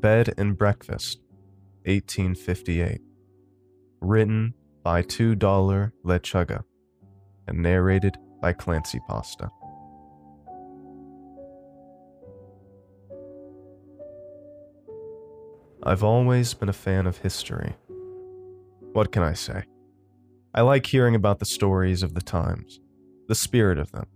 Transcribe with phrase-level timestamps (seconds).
[0.00, 1.18] Bed and Breakfast,
[1.84, 3.00] 1858.
[4.00, 6.62] Written by Two Dollar Lechuga
[7.48, 9.50] and narrated by Clancy Pasta.
[15.82, 17.74] I've always been a fan of history.
[18.92, 19.64] What can I say?
[20.54, 22.78] I like hearing about the stories of the times,
[23.26, 24.06] the spirit of them.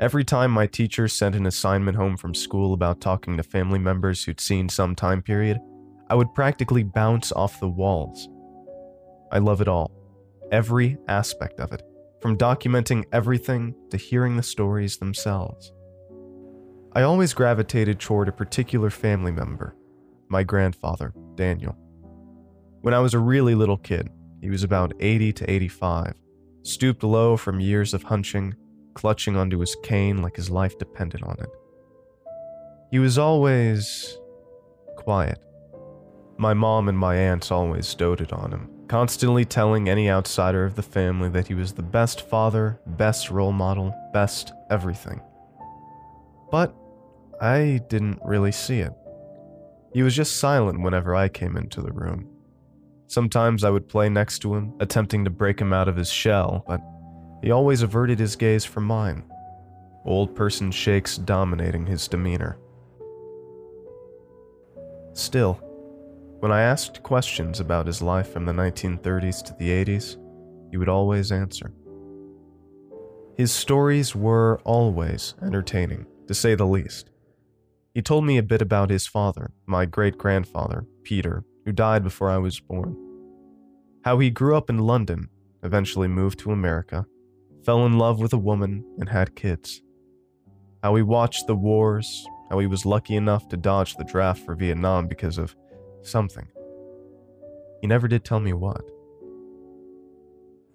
[0.00, 4.22] Every time my teacher sent an assignment home from school about talking to family members
[4.22, 5.58] who'd seen some time period,
[6.08, 8.28] I would practically bounce off the walls.
[9.32, 9.90] I love it all,
[10.52, 11.82] every aspect of it,
[12.22, 15.72] from documenting everything to hearing the stories themselves.
[16.92, 19.74] I always gravitated toward a particular family member,
[20.28, 21.76] my grandfather, Daniel.
[22.82, 24.10] When I was a really little kid,
[24.40, 26.14] he was about 80 to 85,
[26.62, 28.54] stooped low from years of hunching,
[28.98, 31.48] clutching onto his cane like his life depended on it.
[32.90, 34.18] He was always
[34.96, 35.38] quiet.
[36.36, 40.82] My mom and my aunts always doted on him, constantly telling any outsider of the
[40.82, 45.20] family that he was the best father, best role model, best everything.
[46.50, 46.74] But
[47.40, 48.94] I didn't really see it.
[49.94, 52.28] He was just silent whenever I came into the room.
[53.06, 56.64] Sometimes I would play next to him, attempting to break him out of his shell,
[56.66, 56.80] but
[57.42, 59.24] he always averted his gaze from mine,
[60.04, 62.58] old person shakes dominating his demeanor.
[65.12, 65.54] Still,
[66.40, 70.16] when I asked questions about his life from the 1930s to the 80s,
[70.70, 71.72] he would always answer.
[73.36, 77.10] His stories were always entertaining, to say the least.
[77.94, 82.30] He told me a bit about his father, my great grandfather, Peter, who died before
[82.30, 82.96] I was born.
[84.04, 85.28] How he grew up in London,
[85.62, 87.06] eventually moved to America,
[87.64, 89.82] fell in love with a woman, and had kids.
[90.82, 94.54] How he watched the wars, how he was lucky enough to dodge the draft for
[94.54, 95.54] Vietnam because of
[96.02, 96.48] something.
[97.80, 98.82] He never did tell me what.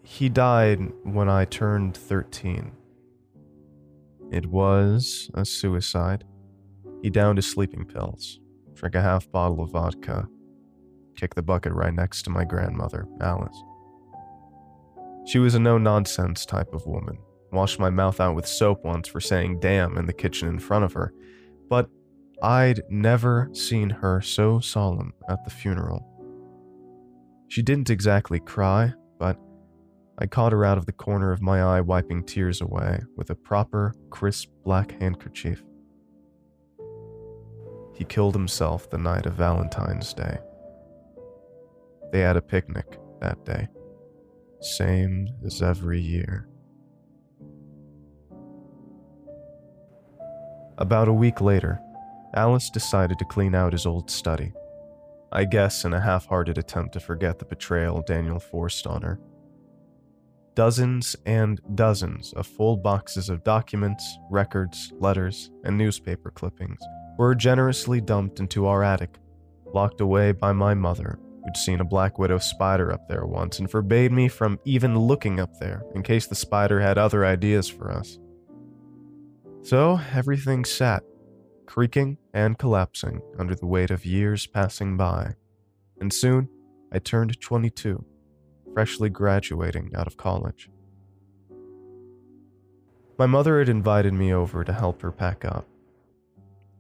[0.04, 2.74] He died when I turned 13.
[4.32, 6.26] It was a suicide.
[7.02, 8.40] He downed his sleeping pills,
[8.74, 10.28] drank a half bottle of vodka,
[11.16, 13.62] kicked the bucket right next to my grandmother, Alice.
[15.26, 17.18] She was a no nonsense type of woman.
[17.52, 20.86] Washed my mouth out with soap once for saying damn in the kitchen in front
[20.86, 21.14] of her,
[21.70, 21.90] but
[22.42, 26.10] I'd never seen her so solemn at the funeral.
[27.48, 29.38] She didn't exactly cry, but
[30.18, 33.36] I caught her out of the corner of my eye wiping tears away with a
[33.36, 35.64] proper, crisp black handkerchief.
[37.94, 40.38] He killed himself the night of Valentine's Day.
[42.12, 43.68] They had a picnic that day,
[44.66, 46.48] same as every year.
[50.78, 51.80] About a week later,
[52.36, 54.54] Alice decided to clean out his old study.
[55.32, 59.20] I guess in a half hearted attempt to forget the betrayal Daniel forced on her.
[60.56, 66.80] Dozens and dozens of full boxes of documents, records, letters, and newspaper clippings
[67.18, 69.18] were generously dumped into our attic,
[69.74, 73.70] locked away by my mother, who'd seen a black widow spider up there once and
[73.70, 77.92] forbade me from even looking up there in case the spider had other ideas for
[77.92, 78.18] us.
[79.62, 81.04] So everything sat,
[81.66, 85.36] creaking and collapsing under the weight of years passing by,
[86.00, 86.50] and soon
[86.92, 88.04] I turned 22,
[88.74, 90.70] freshly graduating out of college.
[93.18, 95.68] My mother had invited me over to help her pack up.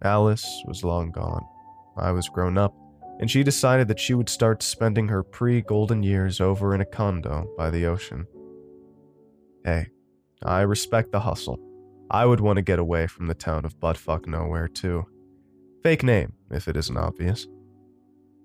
[0.01, 1.45] Alice was long gone.
[1.95, 2.75] I was grown up,
[3.23, 6.85] and she decided that she would start spending her pre golden years over in a
[6.85, 8.27] condo by the ocean.
[9.63, 9.87] Hey,
[10.43, 11.57] I respect the hustle.
[12.11, 15.05] I would want to get away from the town of buttfuck nowhere, too.
[15.83, 17.47] Fake name, if it isn't obvious.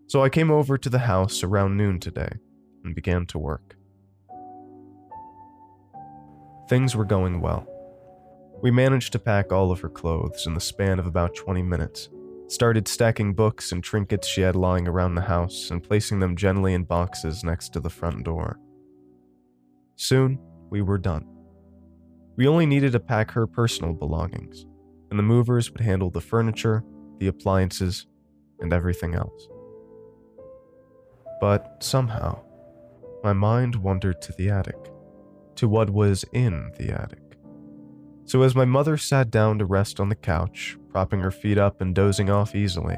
[0.06, 2.31] So I came over to the house around noon today
[2.84, 3.75] and began to work.
[6.69, 7.67] Things were going well.
[8.62, 12.11] We managed to pack all of her clothes in the span of about 20 minutes,
[12.49, 16.73] started stacking books and trinkets she had lying around the house and placing them gently
[16.73, 18.59] in boxes next to the front door.
[19.97, 20.39] Soon,
[20.71, 21.27] we were done.
[22.37, 24.65] We only needed to pack her personal belongings,
[25.11, 26.85] and the movers would handle the furniture,
[27.19, 28.06] the appliances,
[28.61, 29.49] and everything else.
[31.41, 32.41] But somehow,
[33.23, 34.79] my mind wandered to the attic,
[35.56, 37.37] to what was in the attic.
[38.25, 41.81] So, as my mother sat down to rest on the couch, propping her feet up
[41.81, 42.96] and dozing off easily,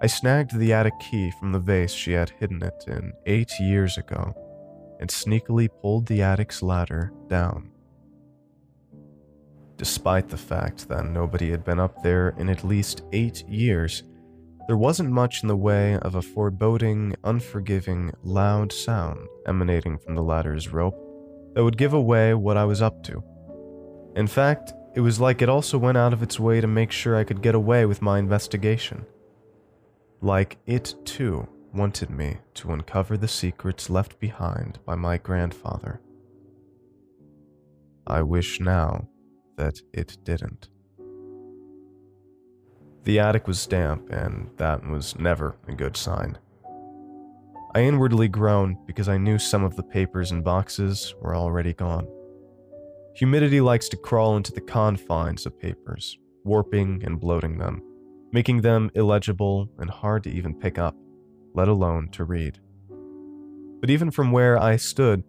[0.00, 3.98] I snagged the attic key from the vase she had hidden it in eight years
[3.98, 4.34] ago
[5.00, 7.70] and sneakily pulled the attic's ladder down.
[9.76, 14.02] Despite the fact that nobody had been up there in at least eight years,
[14.68, 20.22] There wasn't much in the way of a foreboding, unforgiving, loud sound emanating from the
[20.22, 20.94] ladder's rope
[21.54, 23.24] that would give away what I was up to.
[24.14, 27.14] In fact, it was like it also went out of its way to make sure
[27.14, 29.06] I could get away with my investigation.
[30.20, 36.00] Like it, too, wanted me to uncover the secrets left behind by my grandfather.
[38.08, 39.06] I wish now
[39.54, 40.68] that it didn't.
[43.04, 46.38] The attic was damp, and that was never a good sign.
[47.76, 52.08] I inwardly groaned because I knew some of the papers and boxes were already gone.
[53.18, 57.82] Humidity likes to crawl into the confines of papers, warping and bloating them,
[58.30, 60.94] making them illegible and hard to even pick up,
[61.52, 62.60] let alone to read.
[63.80, 65.24] But even from where I stood,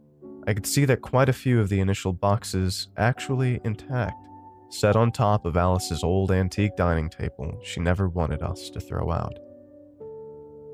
[0.46, 4.24] I could see that quite a few of the initial boxes actually intact
[4.70, 9.12] set on top of Alice's old antique dining table she never wanted us to throw
[9.12, 9.40] out.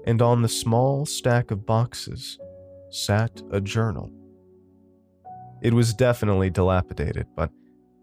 [0.05, 2.37] And on the small stack of boxes
[2.89, 4.11] sat a journal.
[5.65, 7.49] It was definitely dilapidated, but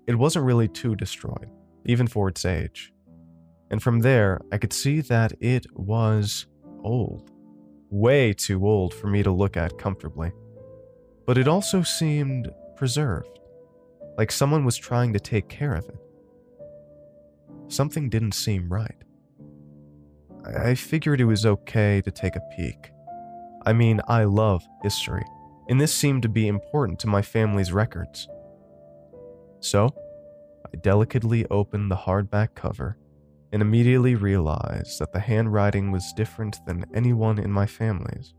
[0.09, 1.49] it wasn't really too destroyed,
[1.85, 2.93] even for its age.
[3.71, 6.47] And from there, I could see that it was
[6.83, 7.31] old.
[7.89, 10.33] Way too old for me to look at comfortably.
[11.25, 13.39] But it also seemed preserved
[14.19, 16.01] like someone was trying to take care of it.
[17.69, 19.05] Something didn't seem right.
[20.45, 22.91] I figured it was okay to take a peek.
[23.65, 25.23] I mean, I love history,
[25.73, 28.29] and this seemed to be important to my family's records.
[29.61, 29.89] So,
[30.67, 32.99] I delicately opened the hardback cover
[33.55, 38.35] and immediately realized that the handwriting was different than anyone in my family's.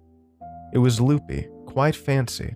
[0.74, 2.54] It was loopy, quite fancy,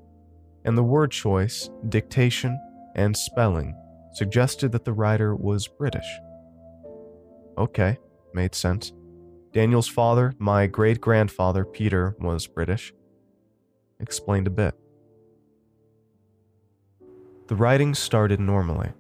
[0.64, 2.56] and the word choice, dictation,
[2.94, 3.76] and spelling
[4.14, 6.20] suggested that the writer was British.
[7.58, 7.98] Okay,
[8.36, 8.94] made sense.
[9.54, 12.94] Daniel's father, my great grandfather, Peter, was British.
[14.00, 14.76] Explained a bit.
[17.48, 18.92] The writing started normally,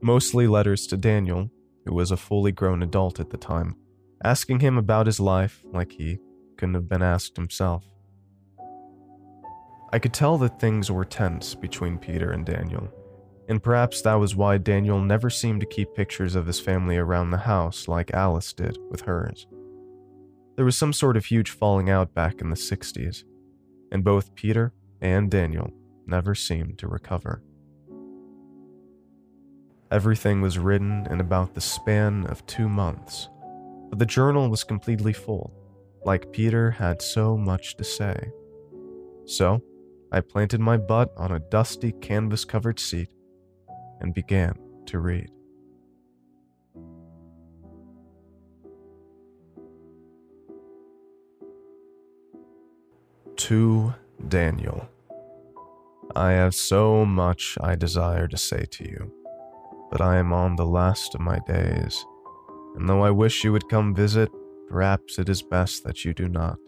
[0.00, 1.50] mostly letters to Daniel,
[1.86, 3.76] who was a fully grown adult at the time,
[4.24, 6.18] asking him about his life like he
[6.56, 7.84] couldn't have been asked himself.
[9.92, 12.92] I could tell that things were tense between Peter and Daniel,
[13.48, 17.30] and perhaps that was why Daniel never seemed to keep pictures of his family around
[17.30, 19.46] the house like Alice did with hers.
[20.56, 23.22] There was some sort of huge falling out back in the 60s,
[23.92, 25.70] and both Peter and Daniel
[26.06, 27.42] never seemed to recover.
[29.90, 33.28] Everything was written in about the span of two months,
[33.88, 35.52] but the journal was completely full,
[36.04, 38.30] like Peter had so much to say.
[39.24, 39.62] So,
[40.12, 43.08] I planted my butt on a dusty canvas covered seat
[44.00, 44.54] and began
[44.86, 45.30] to read.
[53.38, 53.94] To
[54.26, 54.88] Daniel,
[56.16, 59.12] I have so much I desire to say to you,
[59.92, 62.04] but I am on the last of my days,
[62.74, 64.28] and though I wish you would come visit,
[64.68, 66.58] perhaps it is best that you do not.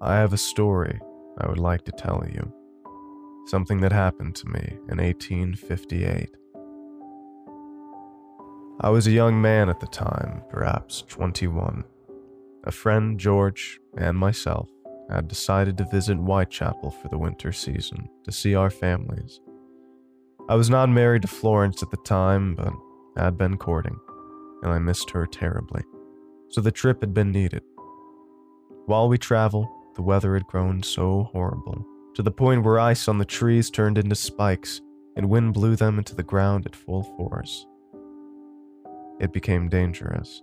[0.00, 0.98] I have a story
[1.36, 2.50] I would like to tell you
[3.46, 6.30] something that happened to me in 1858.
[8.80, 11.84] I was a young man at the time, perhaps 21.
[12.64, 14.70] A friend, George, and myself
[15.10, 19.40] had decided to visit Whitechapel for the winter season to see our families.
[20.48, 22.72] I was not married to Florence at the time, but
[23.16, 23.98] I had been courting,
[24.62, 25.82] and I missed her terribly,
[26.48, 27.62] so the trip had been needed.
[28.86, 33.18] While we traveled, the weather had grown so horrible to the point where ice on
[33.18, 34.80] the trees turned into spikes
[35.16, 37.66] and wind blew them into the ground at full force.
[39.20, 40.42] It became dangerous,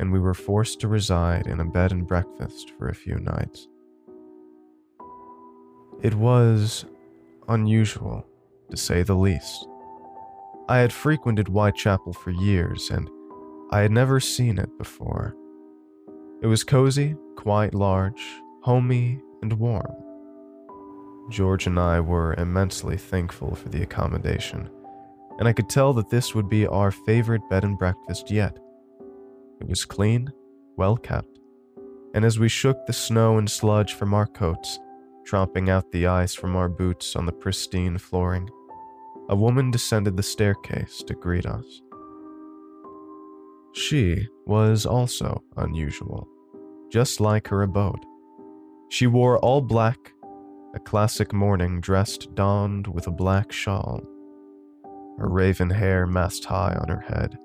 [0.00, 3.68] and we were forced to reside in a bed and breakfast for a few nights.
[6.00, 6.86] It was
[7.48, 8.26] unusual,
[8.70, 9.68] to say the least.
[10.70, 13.10] I had frequented Whitechapel for years, and
[13.72, 15.36] I had never seen it before.
[16.40, 18.24] It was cozy, quite large,
[18.62, 19.94] homey, and warm.
[21.28, 24.70] George and I were immensely thankful for the accommodation,
[25.38, 28.56] and I could tell that this would be our favorite bed and breakfast yet.
[29.60, 30.32] It was clean,
[30.76, 31.38] well kept,
[32.14, 34.78] and as we shook the snow and sludge from our coats,
[35.28, 38.48] tromping out the ice from our boots on the pristine flooring,
[39.28, 41.82] a woman descended the staircase to greet us.
[43.72, 46.26] She was also unusual,
[46.90, 48.04] just like her abode.
[48.88, 50.12] She wore all black
[50.74, 54.00] a classic mourning dress donned with a black shawl.
[55.18, 57.36] Her raven hair massed high on her head,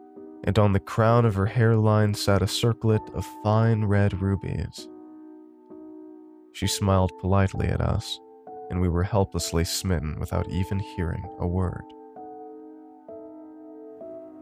[0.45, 4.87] and on the crown of her hairline sat a circlet of fine red rubies.
[6.53, 8.19] She smiled politely at us,
[8.69, 11.83] and we were helplessly smitten without even hearing a word.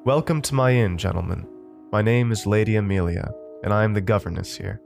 [0.03, 1.48] Welcome to my inn, gentlemen.
[1.93, 3.31] My name is Lady Amelia,
[3.63, 4.81] and I am the governess here.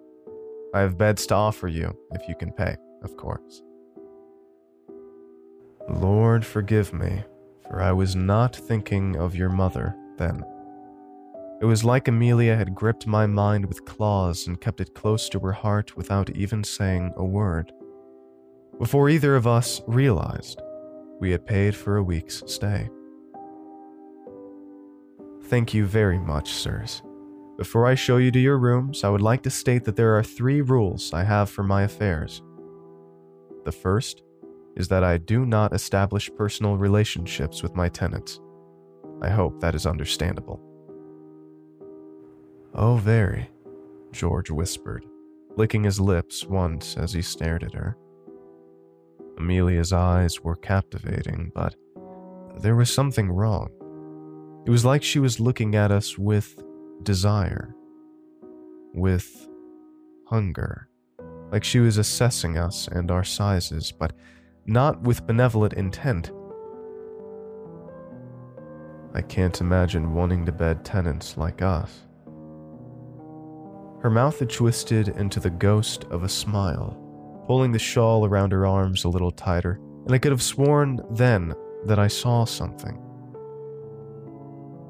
[0.76, 3.64] I have beds to offer you, if you can pay, of course.
[5.90, 7.24] Lord, forgive me,
[7.68, 10.44] for I was not thinking of your mother then.
[11.60, 15.40] It was like Amelia had gripped my mind with claws and kept it close to
[15.40, 17.72] her heart without even saying a word.
[18.78, 20.62] Before either of us realized,
[21.20, 22.90] we had paid for a week's stay.
[25.46, 27.02] Thank you very much, sirs.
[27.58, 30.24] Before I show you to your rooms, I would like to state that there are
[30.24, 32.44] three rules I have for my affairs.
[33.66, 34.22] The first
[34.76, 38.40] is that I do not establish personal relationships with my tenants.
[39.24, 40.67] I hope that is understandable.
[42.74, 43.50] Oh, very,
[44.12, 45.06] George whispered,
[45.56, 47.98] licking his lips once as he stared at her.
[49.38, 51.76] Amelia's eyes were captivating, but
[52.60, 53.70] there was something wrong.
[54.66, 56.62] It was like she was looking at us with
[57.04, 57.76] desire,
[58.94, 59.48] with
[60.26, 60.90] hunger,
[61.52, 64.14] like she was assessing us and our sizes, but
[64.66, 66.32] not with benevolent intent.
[69.14, 72.07] I can't imagine wanting to bed tenants like us.
[74.02, 76.96] Her mouth had twisted into the ghost of a smile,
[77.48, 81.54] pulling the shawl around her arms a little tighter, and I could have sworn then
[81.86, 83.02] that I saw something.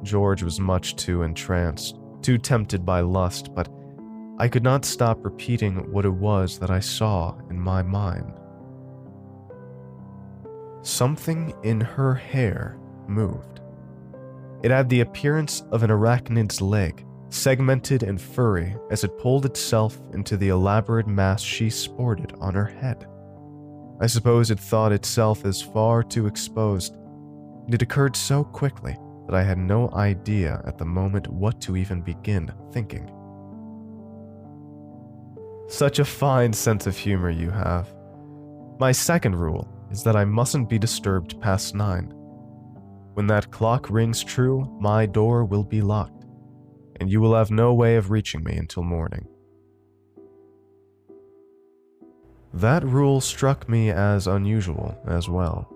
[0.04, 3.70] George was much too entranced, too tempted by lust, but
[4.40, 8.34] I could not stop repeating what it was that I saw in my mind.
[10.82, 13.62] Something in her hair moved.
[14.64, 20.00] It had the appearance of an arachnid's leg, segmented and furry as it pulled itself
[20.14, 23.08] into the elaborate mass she sported on her head.
[24.00, 26.96] I suppose it thought itself as far too exposed,
[27.66, 28.96] and it occurred so quickly
[29.28, 33.12] that I had no idea at the moment what to even begin thinking.
[35.68, 37.94] Such a fine sense of humor you have.
[38.80, 42.14] My second rule is that I mustn't be disturbed past nine.
[43.16, 46.17] When that clock rings true, my door will be locked,
[47.00, 49.28] and you will have no way of reaching me until morning.
[52.54, 55.72] That rule struck me as unusual as well.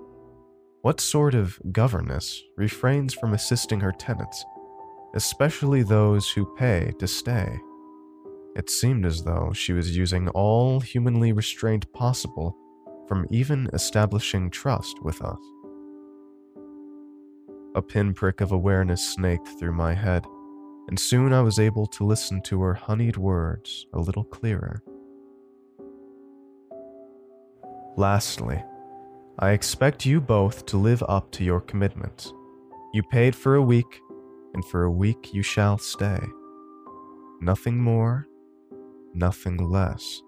[0.82, 4.44] What sort of governess refrains from assisting her tenants,
[5.14, 7.60] especially those who pay to stay?
[8.56, 12.58] It seemed as though she was using all humanly restraint possible
[13.08, 15.40] from even establishing trust with us.
[17.76, 20.26] A pinprick of awareness snaked through my head,
[20.92, 24.84] and soon I was able to listen to her honeyed words a little clearer.
[27.96, 28.62] Lastly,
[29.40, 32.34] I expect you both to live up to your commitments.
[32.94, 34.02] You paid for a week,
[34.54, 36.20] and for a week you shall stay.
[37.40, 38.28] Nothing more,
[39.14, 40.22] nothing less.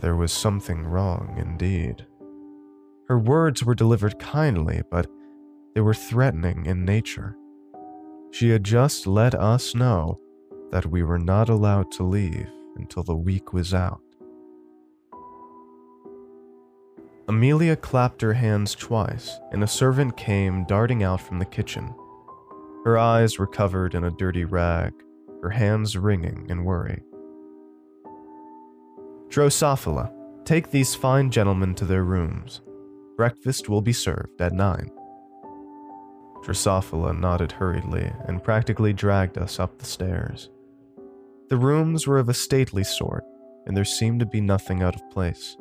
[0.00, 2.04] There was something wrong indeed.
[3.06, 5.06] Her words were delivered kindly, but
[5.76, 7.36] they were threatening in nature.
[8.34, 10.18] She had just let us know
[10.72, 14.00] that we were not allowed to leave until the week was out.
[17.28, 21.94] Amelia clapped her hands twice, and a servant came darting out from the kitchen.
[22.84, 24.92] Her eyes were covered in a dirty rag,
[25.40, 27.04] her hands wringing in worry.
[29.28, 30.12] Drosophila,
[30.44, 32.62] take these fine gentlemen to their rooms.
[33.16, 34.90] Breakfast will be served at nine.
[36.44, 40.50] Drosophila nodded hurriedly and practically dragged us up the stairs.
[41.48, 43.24] The rooms were of a stately sort,
[43.66, 45.56] and there seemed to be nothing out of place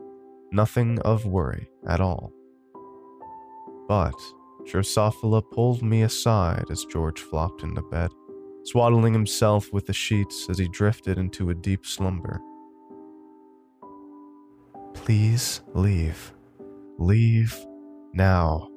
[0.53, 2.31] nothing of worry at all.
[3.87, 4.15] But
[4.67, 8.11] Drosophila pulled me aside as George flopped into bed,
[8.63, 12.39] swaddling himself with the sheets as he drifted into a deep slumber.
[14.93, 16.31] Please leave.
[16.97, 17.57] Leave
[18.13, 18.69] now.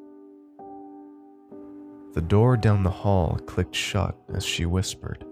[2.17, 5.23] The door down the hall clicked shut as she whispered.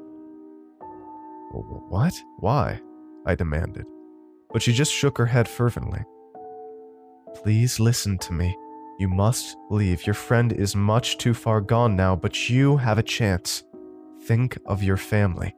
[1.89, 2.13] What?
[2.41, 2.79] Why?
[3.25, 3.87] I demanded,
[4.53, 6.03] but she just shook her head fervently.
[7.37, 8.55] Please listen to me.
[8.99, 10.07] You must leave.
[10.07, 13.65] Your friend is much too far gone now, but you have a chance.
[14.25, 15.55] Think of your family.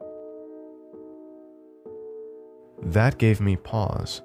[2.81, 4.21] That gave me pause.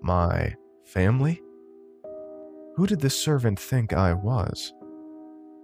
[0.00, 1.42] My family?
[2.76, 4.72] Who did the servant think I was?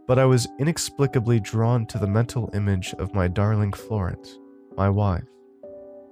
[0.08, 4.38] But I was inexplicably drawn to the mental image of my darling Florence,
[4.74, 5.28] my wife,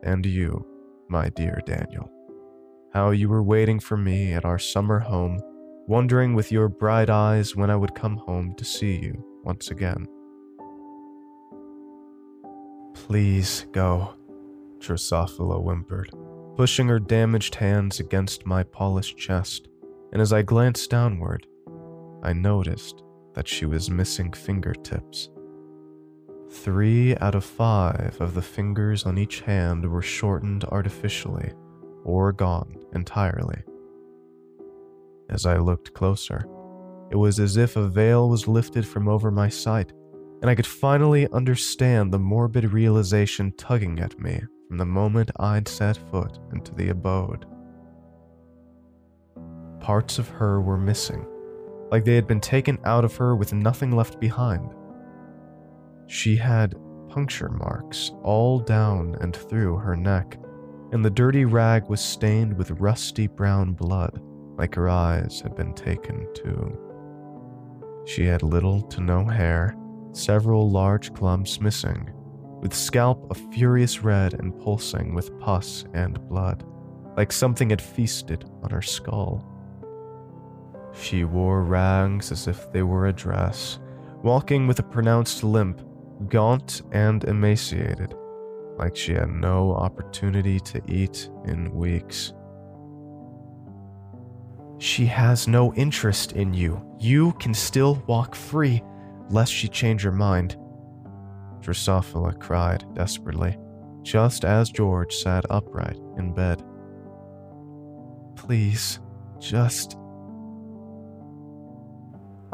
[0.02, 0.66] and you,
[1.08, 2.12] my dear Daniel.
[2.92, 5.40] How you were waiting for me at our summer home,
[5.88, 10.06] wondering with your bright eyes when I would come home to see you once again.
[12.92, 14.14] Please go,
[14.78, 16.10] Drosophila whimpered,
[16.54, 19.68] pushing her damaged hands against my polished chest,
[20.12, 21.46] and as I glanced downward,
[22.22, 23.02] I noticed
[23.36, 25.28] that she was missing fingertips.
[26.50, 31.52] Three out of five of the fingers on each hand were shortened artificially
[32.02, 33.62] or gone entirely.
[35.28, 36.46] As I looked closer,
[37.10, 39.92] it was as if a veil was lifted from over my sight,
[40.40, 45.68] and I could finally understand the morbid realization tugging at me from the moment I'd
[45.68, 47.44] set foot into the abode.
[49.80, 51.26] Parts of her were missing,
[51.90, 54.74] like they had been taken out of her with nothing left behind.
[56.06, 56.74] She had
[57.08, 60.38] puncture marks all down and through her neck,
[60.92, 64.20] and the dirty rag was stained with rusty brown blood,
[64.56, 66.78] like her eyes had been taken too.
[68.06, 69.76] She had little to no hair,
[70.12, 72.10] several large clumps missing,
[72.60, 76.64] with scalp a furious red and pulsing with pus and blood,
[77.16, 79.55] like something had feasted on her skull.
[80.98, 83.78] She wore rags as if they were a dress,
[84.22, 85.82] walking with a pronounced limp,
[86.28, 88.14] gaunt and emaciated,
[88.78, 92.32] like she had no opportunity to eat in weeks.
[94.78, 96.82] She has no interest in you.
[96.98, 98.82] You can still walk free,
[99.30, 100.56] lest she change her mind.
[101.60, 103.56] Drosophila cried desperately,
[104.02, 106.62] just as George sat upright in bed.
[108.34, 109.00] Please,
[109.38, 109.96] just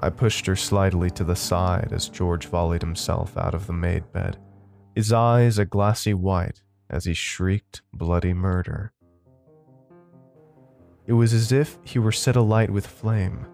[0.02, 4.12] I pushed her slightly to the side as George volleyed himself out of the maid
[4.12, 4.36] bed,
[4.96, 6.60] his eyes a glassy white
[6.90, 8.92] as he shrieked bloody murder.
[11.06, 13.46] It was as if he were set alight with flame.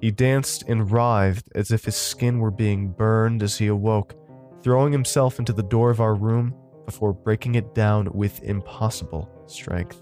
[0.00, 4.14] He danced and writhed as if his skin were being burned as he awoke,
[4.62, 10.00] throwing himself into the door of our room before breaking it down with impossible strength.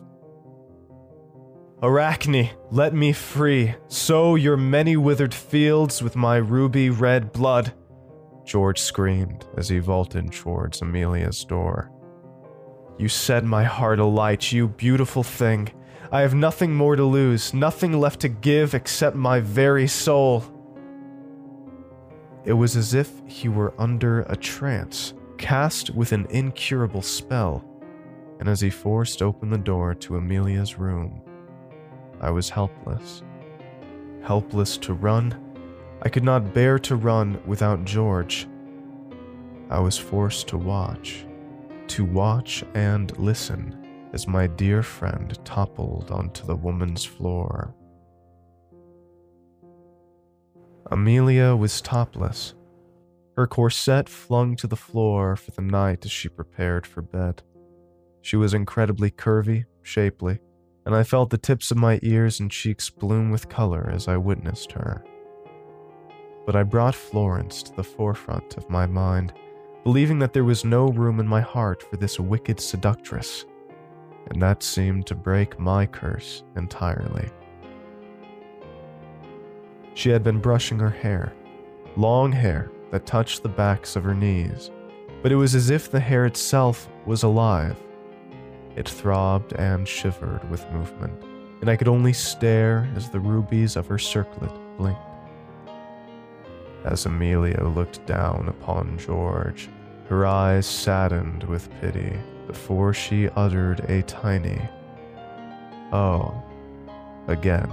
[1.84, 3.74] Arachne, let me free.
[3.88, 7.74] Sow your many withered fields with my ruby red blood.
[8.46, 11.90] George screamed as he vaulted towards Amelia's door.
[12.96, 15.74] You set my heart alight, you beautiful thing.
[16.10, 20.42] I have nothing more to lose, nothing left to give except my very soul.
[22.46, 27.62] It was as if he were under a trance, cast with an incurable spell,
[28.40, 31.20] and as he forced open the door to Amelia's room,
[32.24, 33.22] I was helpless.
[34.22, 35.38] Helpless to run.
[36.00, 38.48] I could not bear to run without George.
[39.68, 41.26] I was forced to watch,
[41.88, 47.74] to watch and listen as my dear friend toppled onto the woman's floor.
[50.90, 52.54] Amelia was topless,
[53.36, 57.42] her corset flung to the floor for the night as she prepared for bed.
[58.22, 60.38] She was incredibly curvy, shapely,
[60.86, 64.16] and I felt the tips of my ears and cheeks bloom with color as I
[64.16, 65.04] witnessed her.
[66.46, 69.32] But I brought Florence to the forefront of my mind,
[69.82, 73.46] believing that there was no room in my heart for this wicked seductress,
[74.30, 77.30] and that seemed to break my curse entirely.
[79.94, 81.32] She had been brushing her hair,
[81.96, 84.70] long hair that touched the backs of her knees,
[85.22, 87.76] but it was as if the hair itself was alive
[88.76, 91.14] it throbbed and shivered with movement,
[91.60, 95.00] and I could only stare as the rubies of her circlet blinked.
[96.84, 99.68] As Amelia looked down upon George,
[100.08, 102.12] her eyes saddened with pity
[102.46, 104.60] before she uttered a tiny,
[105.92, 106.42] Oh,
[107.28, 107.72] again.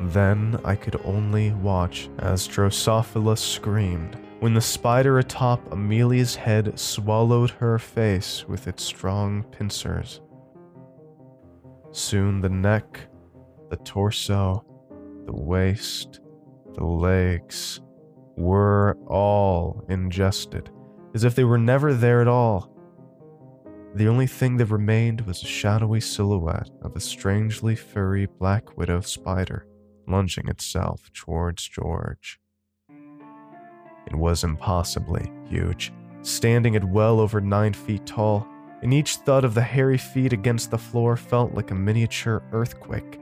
[0.00, 7.50] Then I could only watch as Drosophila screamed when the spider atop Amelia's head swallowed
[7.50, 10.20] her face with its strong pincers.
[11.90, 13.00] Soon the neck,
[13.70, 14.64] the torso,
[15.26, 16.20] the waist,
[16.74, 17.80] the legs
[18.36, 20.70] were all ingested,
[21.14, 22.72] as if they were never there at all.
[23.94, 29.00] The only thing that remained was a shadowy silhouette of a strangely furry black widow
[29.00, 29.66] spider
[30.06, 32.38] lunging itself towards George.
[34.08, 35.92] It was impossibly huge,
[36.22, 38.48] standing at well over nine feet tall,
[38.80, 43.20] and each thud of the hairy feet against the floor felt like a miniature earthquake.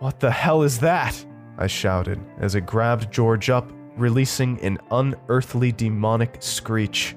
[0.00, 1.24] What the hell is that?
[1.58, 7.14] I shouted as it grabbed George up, releasing an unearthly demonic screech.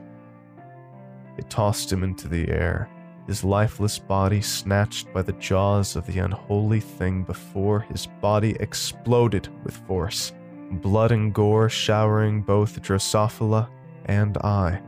[1.40, 2.88] It tossed him into the air,
[3.26, 9.50] his lifeless body snatched by the jaws of the unholy thing before his body exploded
[9.64, 10.32] with force,
[10.72, 13.70] blood and gore showering both Drosophila
[14.06, 14.82] and I.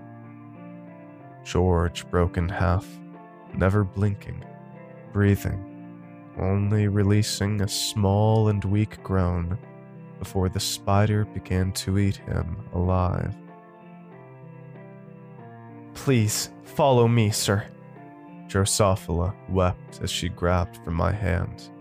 [1.43, 2.85] George broke in half,
[3.53, 4.43] never blinking,
[5.13, 5.63] breathing,
[6.39, 9.57] only releasing a small and weak groan
[10.19, 13.33] before the spider began to eat him alive.
[15.93, 17.65] Please follow me, sir.
[18.47, 21.71] Drosophila wept as she grabbed from my hands.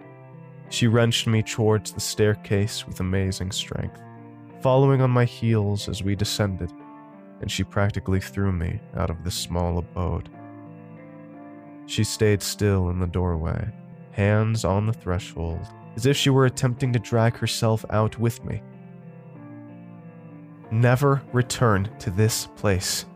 [0.68, 4.00] She wrenched me towards the staircase with amazing strength,
[4.60, 6.72] following on my heels as we descended,
[7.40, 10.28] and she practically threw me out of this small abode.
[11.86, 13.68] She stayed still in the doorway,
[14.10, 15.60] hands on the threshold,
[15.94, 18.60] as if she were attempting to drag herself out with me.
[20.72, 23.06] Never return to this place.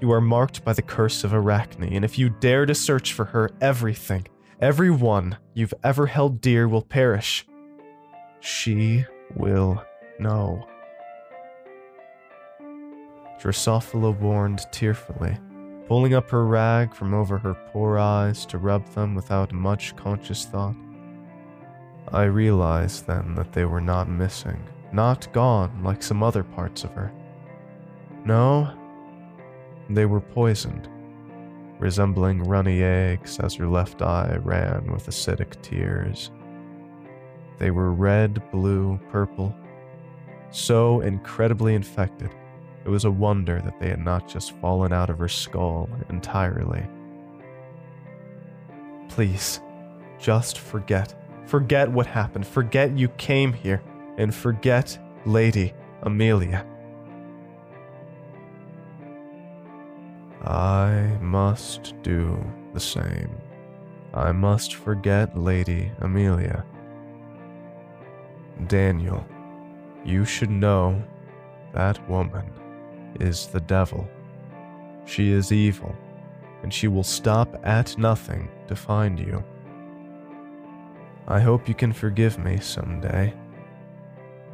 [0.00, 3.24] You are marked by the curse of Arachne, and if you dare to search for
[3.24, 4.26] her, everything,
[4.62, 7.44] everyone you've ever held dear will perish.
[8.38, 9.84] She will
[10.20, 10.64] know.
[13.40, 15.36] Drosophila warned tearfully,
[15.88, 20.44] pulling up her rag from over her poor eyes to rub them without much conscious
[20.44, 20.76] thought.
[22.12, 26.92] I realized then that they were not missing, not gone like some other parts of
[26.92, 27.12] her.
[28.24, 28.72] No,
[29.90, 30.88] they were poisoned,
[31.82, 36.30] resembling runny eggs as her left eye ran with acidic tears.
[37.58, 39.54] They were red, blue, purple,
[40.50, 42.30] so incredibly infected,
[42.84, 46.84] it was a wonder that they had not just fallen out of her skull entirely.
[49.08, 49.60] Please,
[50.18, 51.14] just forget.
[51.46, 52.46] Forget what happened.
[52.46, 53.82] Forget you came here.
[54.18, 56.66] And forget Lady Amelia.
[60.42, 62.36] I must do
[62.74, 63.30] the same.
[64.12, 66.64] I must forget Lady Amelia.
[68.66, 69.24] Daniel,
[70.04, 71.00] you should know
[71.72, 72.50] that woman
[73.20, 74.08] is the devil.
[75.04, 75.94] She is evil,
[76.64, 79.44] and she will stop at nothing to find you.
[81.28, 83.32] I hope you can forgive me someday,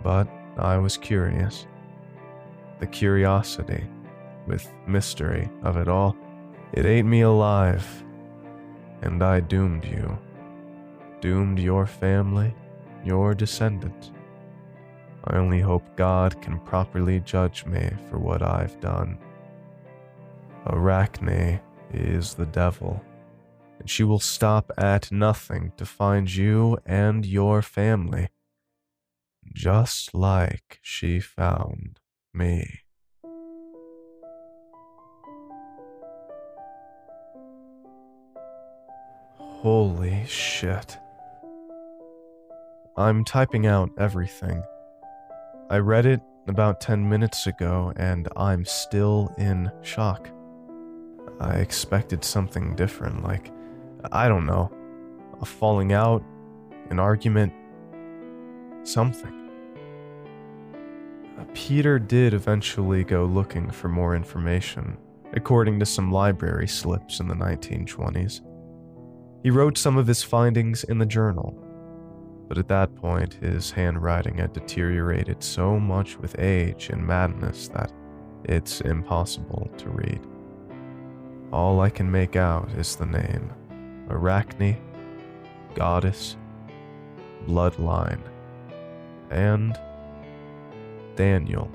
[0.02, 1.66] but I was curious.
[2.78, 3.86] The curiosity
[4.48, 6.16] with mystery of it all.
[6.72, 7.86] It ate me alive,
[9.02, 10.18] and I doomed you.
[11.20, 12.54] Doomed your family,
[13.04, 14.10] your descendants.
[15.24, 19.18] I only hope God can properly judge me for what I've done.
[20.66, 21.60] Arachne
[21.92, 23.02] is the devil,
[23.78, 28.28] and she will stop at nothing to find you and your family,
[29.52, 32.00] just like she found
[32.32, 32.80] me.
[39.62, 40.96] Holy shit.
[42.96, 44.62] I'm typing out everything.
[45.68, 50.30] I read it about 10 minutes ago and I'm still in shock.
[51.40, 53.50] I expected something different, like,
[54.12, 54.70] I don't know,
[55.40, 56.22] a falling out,
[56.90, 57.52] an argument,
[58.84, 59.50] something.
[61.52, 64.96] Peter did eventually go looking for more information,
[65.32, 68.42] according to some library slips in the 1920s.
[69.42, 71.56] He wrote some of his findings in the journal,
[72.48, 77.92] but at that point his handwriting had deteriorated so much with age and madness that
[78.44, 80.20] it's impossible to read.
[81.52, 83.52] All I can make out is the name
[84.10, 84.76] Arachne,
[85.74, 86.36] Goddess,
[87.46, 88.22] Bloodline,
[89.30, 89.78] and
[91.14, 91.70] Daniel.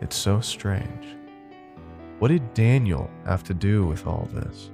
[0.00, 1.16] It's so strange.
[2.18, 4.70] What did Daniel have to do with all this?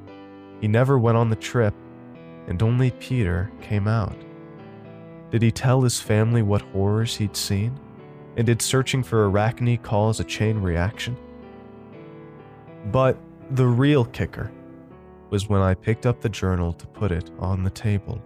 [0.61, 1.75] He never went on the trip,
[2.47, 4.17] and only Peter came out.
[5.31, 7.79] Did he tell his family what horrors he'd seen?
[8.37, 11.17] And did searching for Arachne cause a chain reaction?
[12.93, 13.19] But
[13.51, 14.51] the real kicker
[15.31, 18.21] was when I picked up the journal to put it on the table.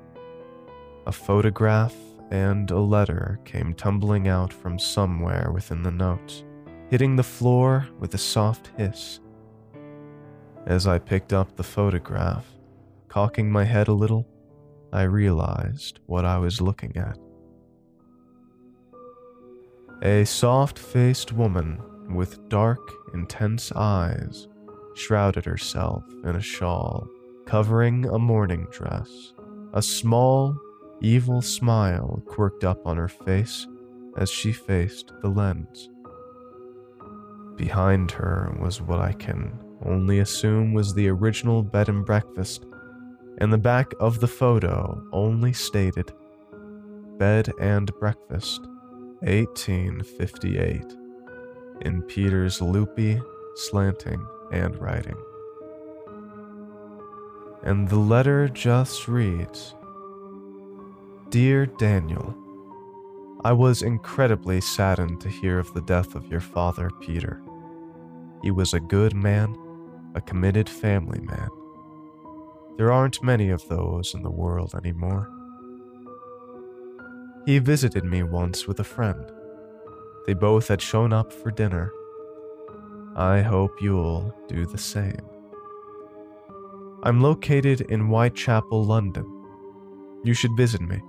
[1.07, 1.95] A photograph
[2.31, 6.45] and a letter came tumbling out from somewhere within the notes,
[6.91, 9.21] hitting the floor with a soft hiss.
[10.67, 12.47] As I picked up the photograph,
[13.09, 14.27] cocking my head a little,
[14.93, 17.19] I realized what I was looking at.
[20.03, 21.81] A soft faced woman
[22.15, 22.81] with dark,
[23.13, 24.49] intense eyes
[24.95, 27.09] shrouded herself in a shawl
[27.47, 29.35] covering a mourning dress.
[29.75, 30.57] A small,
[31.01, 33.67] evil smile quirked up on her face
[34.17, 35.91] as she faced the lens.
[37.57, 42.67] Behind her was what I can only assume was the original bed and breakfast,
[43.39, 46.13] and the back of the photo only stated
[47.19, 48.61] Bed and Breakfast,
[49.21, 50.85] 1858,
[51.83, 53.21] in Peter's loopy,
[53.55, 55.17] slanting handwriting.
[57.63, 59.75] And the letter just reads
[61.31, 62.37] Dear Daniel,
[63.45, 67.43] I was incredibly saddened to hear of the death of your father, Peter.
[68.43, 69.57] He was a good man,
[70.15, 71.49] a committed family man.
[72.77, 75.31] There aren't many of those in the world anymore.
[77.47, 79.31] He visited me once with a friend.
[80.27, 81.93] They both had shown up for dinner.
[83.15, 85.21] I hope you'll do the same.
[87.03, 89.31] I'm located in Whitechapel, London.
[90.25, 91.01] You should visit me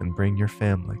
[0.00, 0.98] and bring your family.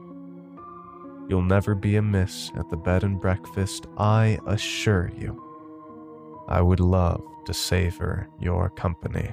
[1.28, 5.40] You'll never be amiss at the bed and breakfast, I assure you.
[6.48, 9.30] I would love to savor your company.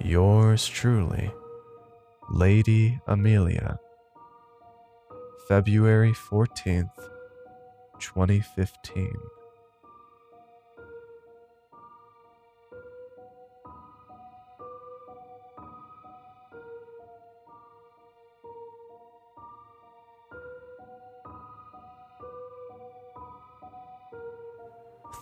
[0.00, 1.30] Yours truly.
[2.30, 3.78] Lady Amelia,
[5.48, 6.88] February 14th,
[8.00, 9.12] 2015.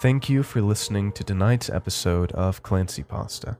[0.00, 3.58] Thank you for listening to tonight's episode of Clancy Pasta.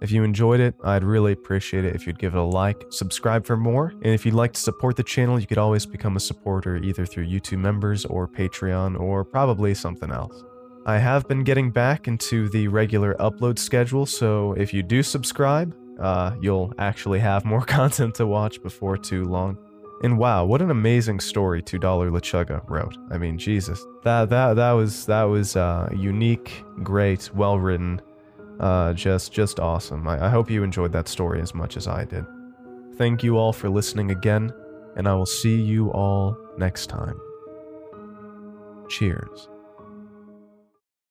[0.00, 3.46] If you enjoyed it, I'd really appreciate it if you'd give it a like, subscribe
[3.46, 6.20] for more, and if you'd like to support the channel, you could always become a
[6.20, 10.42] supporter either through YouTube members or Patreon or probably something else.
[10.84, 15.76] I have been getting back into the regular upload schedule, so if you do subscribe,
[16.00, 19.56] uh, you'll actually have more content to watch before too long.
[20.02, 22.96] And wow, what an amazing story $2 Lechuga wrote.
[23.10, 23.84] I mean, Jesus.
[24.04, 28.00] That that that was that was uh, unique, great, well written,
[28.60, 30.06] uh, just, just awesome.
[30.06, 32.24] I, I hope you enjoyed that story as much as I did.
[32.96, 34.52] Thank you all for listening again,
[34.96, 37.20] and I will see you all next time.
[38.88, 39.48] Cheers.